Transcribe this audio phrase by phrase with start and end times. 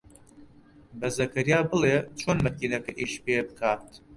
[0.99, 3.85] بە زەکەریا بڵێ چۆن مەکینەکە ئیش پێ بکات.